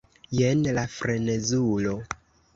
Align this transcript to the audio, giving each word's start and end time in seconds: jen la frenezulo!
jen 0.37 0.63
la 0.77 0.85
frenezulo! 0.95 1.95